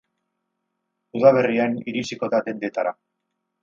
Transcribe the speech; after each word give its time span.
Udaberrian 1.21 1.79
iritsiko 1.93 2.35
da 2.35 2.43
dendetara. 2.51 2.99